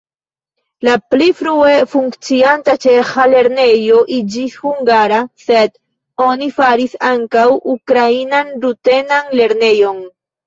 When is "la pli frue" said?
0.85-1.73